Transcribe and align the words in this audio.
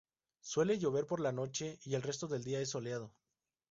Suele 0.41 0.79
llover 0.79 1.05
por 1.05 1.19
la 1.19 1.31
noche 1.31 1.77
y 1.83 1.93
el 1.93 2.01
resto 2.01 2.25
del 2.27 2.43
día 2.43 2.59
es 2.59 2.71
soleado. 2.71 3.13